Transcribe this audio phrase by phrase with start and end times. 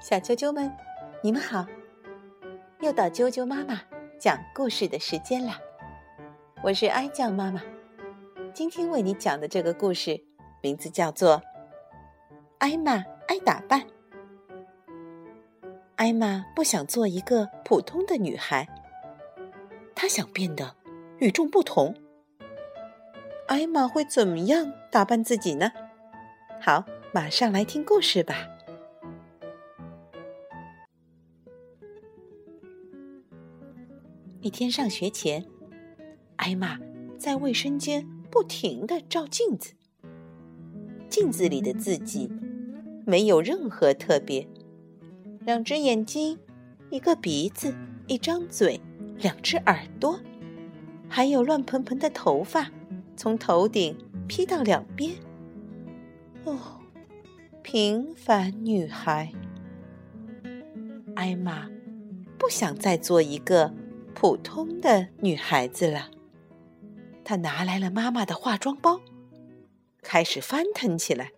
[0.00, 0.70] 小啾啾们，
[1.22, 1.66] 你们好！
[2.80, 3.80] 又到啾啾妈妈
[4.20, 5.58] 讲故事的时间啦。
[6.62, 7.62] 我是哀酱妈妈，
[8.52, 10.22] 今天为你讲的这个故事
[10.60, 11.38] 名字叫做
[12.58, 13.80] 《艾玛爱打扮》。
[15.96, 18.68] 艾玛不想做一个普通的女孩，
[19.94, 20.76] 她想变得
[21.18, 21.94] 与众不同。
[23.48, 25.72] 艾玛会怎么样打扮自己呢？
[26.60, 28.48] 好，马上来听故事吧。
[34.42, 35.44] 一天上学前，
[36.36, 36.78] 艾玛
[37.18, 39.72] 在卫生间不停的照镜子。
[41.08, 42.30] 镜子里的自己
[43.06, 44.46] 没有任何特别：
[45.40, 46.38] 两只眼睛，
[46.90, 47.74] 一个鼻子，
[48.06, 48.80] 一张嘴，
[49.18, 50.20] 两只耳朵，
[51.08, 52.70] 还有乱蓬蓬的头发，
[53.16, 53.96] 从头顶
[54.28, 55.14] 披到两边。
[56.44, 56.58] 哦，
[57.62, 59.32] 平凡女孩，
[61.14, 61.68] 艾玛
[62.38, 63.72] 不想再做一个。
[64.18, 66.10] 普通的女孩子了，
[67.22, 69.02] 她拿来了妈妈的化妆包，
[70.00, 71.32] 开始翻腾起来。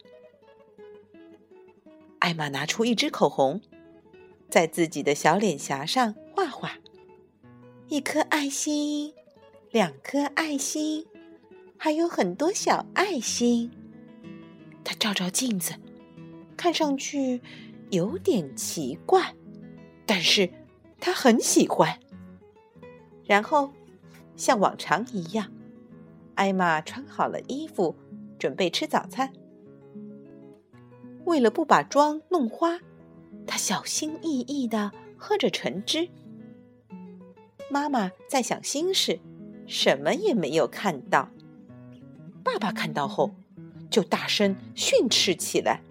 [2.20, 3.61] 艾玛拿出一支口红，
[4.48, 6.79] 在自己的小脸颊上画画，
[7.89, 9.13] 一颗爱心，
[9.73, 11.05] 两颗爱心，
[11.77, 13.73] 还有很多小爱心。
[14.85, 15.75] 她照照镜子，
[16.57, 17.42] 看上去
[17.91, 19.35] 有点奇怪，
[20.07, 20.48] 但是
[21.01, 21.98] 她很喜欢。
[23.29, 23.71] 然后，
[24.37, 25.53] 像往常一样，
[26.34, 27.95] 艾玛穿好了衣服，
[28.39, 29.31] 准备吃早餐。
[31.27, 32.79] 为了不把妆弄花，
[33.47, 36.09] 她小心翼翼的喝着橙汁。
[37.70, 39.20] 妈妈在想心事，
[39.67, 41.29] 什么也没有看到。
[42.42, 43.35] 爸爸看到后，
[43.91, 45.83] 就大声训斥起来：“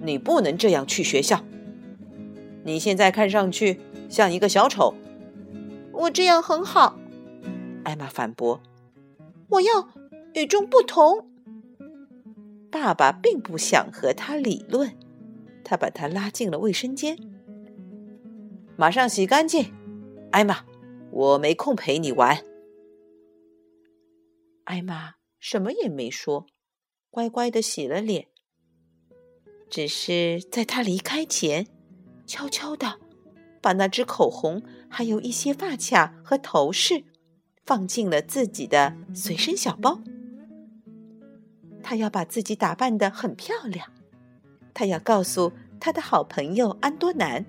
[0.00, 1.44] 你不能这样去学校！
[2.64, 4.94] 你现在看上去像一个小丑。”
[6.02, 6.98] 我这样很好，
[7.84, 8.60] 艾玛反驳。
[9.48, 9.88] 我要
[10.34, 11.28] 与众不同。
[12.72, 14.98] 爸爸并不想和他理论，
[15.62, 17.16] 他把他拉进了卫生间。
[18.76, 19.72] 马上洗干净，
[20.32, 20.64] 艾玛，
[21.12, 22.44] 我没空陪你玩。
[24.64, 26.46] 艾玛什么也没说，
[27.10, 28.26] 乖乖的洗了脸。
[29.70, 31.68] 只是在他离开前，
[32.26, 33.01] 悄悄的。
[33.62, 37.04] 把那支口红，还有一些发卡和头饰，
[37.64, 40.00] 放进了自己的随身小包。
[41.82, 43.88] 他要把自己打扮得很漂亮，
[44.74, 47.46] 他要告诉他的好朋友安多南，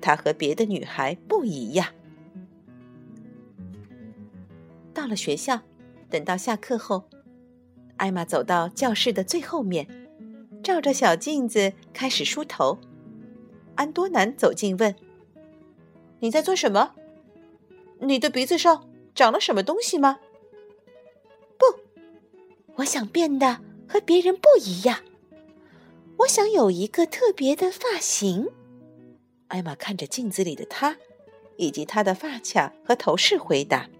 [0.00, 1.88] 他和别的女孩不一样。
[4.94, 5.60] 到了学校，
[6.08, 7.08] 等到下课后，
[7.96, 9.88] 艾玛走到教室的最后面，
[10.62, 12.78] 照着小镜子开始梳头。
[13.74, 14.94] 安多南走近问。
[16.22, 16.94] 你在做什么？
[17.98, 20.20] 你的鼻子上长了什么东西吗？
[21.58, 21.64] 不，
[22.76, 25.00] 我想变得和别人不一样。
[26.18, 28.48] 我想有一个特别的发型。
[29.48, 30.96] 艾玛看着镜子里的她，
[31.56, 33.90] 以及她的发卡和头饰，回答：“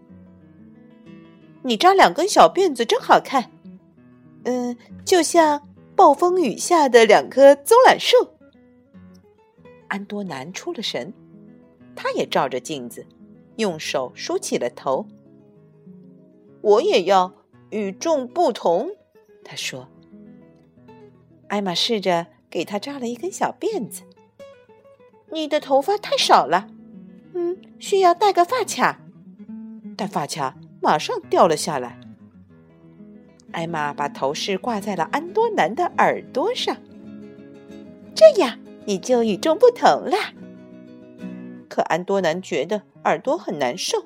[1.64, 3.50] 你扎两根小辫子真好看，
[4.44, 8.16] 嗯，就像暴风雨下的两棵棕榈树。”
[9.90, 11.12] 安多南出了神。
[11.94, 13.06] 他也照着镜子，
[13.56, 15.06] 用手梳起了头。
[16.60, 17.34] 我也要
[17.70, 18.90] 与众不同，
[19.44, 19.88] 他说。
[21.48, 24.02] 艾玛试着给他扎了一根小辫子。
[25.30, 26.68] 你的头发太少了，
[27.34, 29.00] 嗯，需要戴个发卡。
[29.96, 31.98] 但发卡马上掉了下来。
[33.50, 36.76] 艾玛把头饰挂在了安多南的耳朵上，
[38.14, 40.16] 这样你就与众不同了。
[41.72, 44.04] 可安多南觉得耳朵很难受，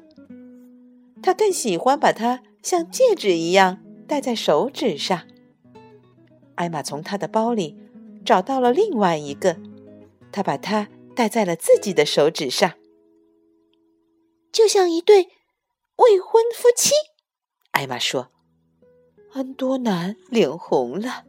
[1.21, 5.27] 他更喜欢把它像戒指一样戴在手指上。
[6.55, 7.77] 艾玛从他的包里
[8.25, 9.57] 找到了另外一个，
[10.31, 12.75] 他把它戴在了自己的手指上，
[14.53, 15.31] 就像一对
[15.97, 16.93] 未婚夫妻。
[17.73, 18.31] 艾玛说
[19.35, 21.25] ：“安多南脸红了。”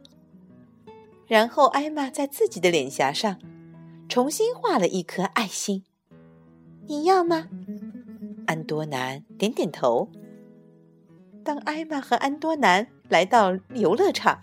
[1.26, 3.40] 然后艾玛在自己的脸颊上
[4.08, 5.82] 重新画了一颗爱心。
[6.88, 7.46] 你要吗？
[8.46, 10.08] 安多南点点头。
[11.44, 14.42] 当艾玛和安多南来到游乐场，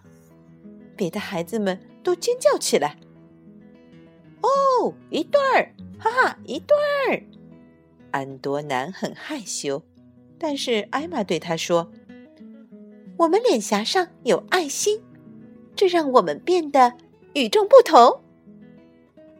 [0.95, 2.97] 别的孩子们都尖叫起来
[4.43, 5.73] ：“哦，一对儿！
[5.97, 6.77] 哈哈，一对
[7.09, 7.23] 儿！”
[8.13, 9.81] 安多南很害羞，
[10.37, 11.91] 但是艾玛对他说
[13.17, 15.01] ：“我们脸颊上有爱心，
[15.75, 16.93] 这让我们变得
[17.33, 18.21] 与众不同。”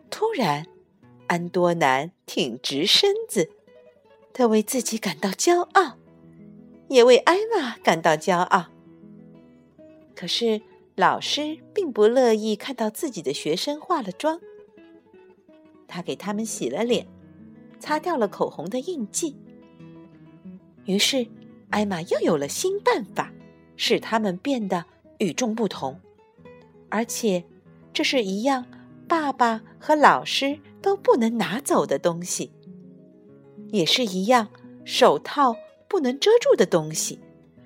[0.10, 0.66] 突然，
[1.28, 3.50] 安多南挺直身子，
[4.34, 5.98] 他为自己感到骄傲，
[6.90, 8.68] 也为艾玛感到骄傲。
[10.16, 10.62] 可是，
[10.96, 14.40] 老师并不乐意看到自己的学生化了妆。
[15.88, 17.08] 他给他们洗了脸，
[17.80, 19.36] 擦掉了口红的印记。
[20.86, 21.28] 于是，
[21.70, 23.32] 艾玛又有了新办法，
[23.76, 24.86] 使他们变得
[25.20, 26.00] 与众不同，
[26.90, 27.44] 而且
[27.94, 28.66] 这是一样
[29.08, 32.52] 爸爸和老师都不能拿走的东西，
[33.72, 34.50] 也是一样
[34.84, 35.56] 手套
[35.88, 37.18] 不能遮住的东西，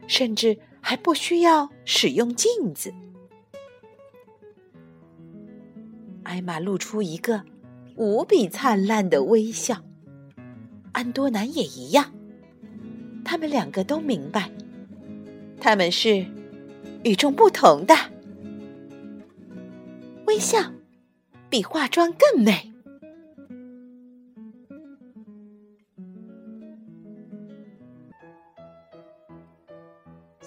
[0.07, 2.93] 甚至还不需要使用镜子。
[6.23, 7.43] 艾玛露出一个。
[7.97, 9.83] 无比灿烂的微笑，
[10.93, 12.13] 安多南也一样。
[13.25, 14.49] 他们两个都明白，
[15.59, 16.25] 他们是
[17.03, 17.93] 与众不同的。
[20.27, 20.71] 微笑
[21.49, 22.71] 比化妆更美。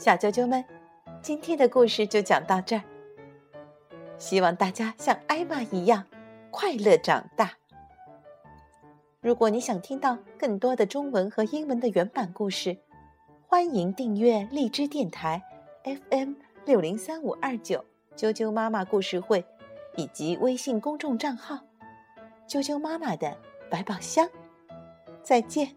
[0.03, 0.65] 小啾啾们，
[1.23, 2.83] 今天的故事就讲到这儿。
[4.19, 6.05] 希望大家像艾玛一样。
[6.51, 7.53] 快乐长大。
[9.21, 12.77] 如果你想听到更多的中文和英文的原版故事，
[13.47, 15.41] 欢迎订阅荔枝电台
[15.85, 16.33] FM
[16.65, 17.85] 六零三五二九
[18.17, 19.45] 啾啾妈妈故事会，
[19.95, 21.61] 以及微信公众账号
[22.51, 23.39] “啾啾妈妈的
[23.71, 24.29] 百宝箱”。
[25.23, 25.77] 再见。